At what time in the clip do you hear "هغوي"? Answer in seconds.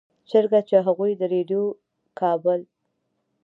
0.85-1.11